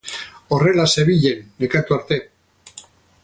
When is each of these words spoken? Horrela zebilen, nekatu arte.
Horrela 0.55 0.85
zebilen, 0.93 1.45
nekatu 1.65 1.97
arte. 1.99 2.21